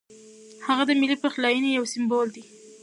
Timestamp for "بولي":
2.33-2.43